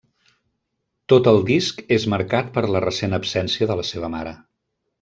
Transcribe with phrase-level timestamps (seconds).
[1.13, 4.37] Tot el disc és marcat per la recent absència de la seva mare.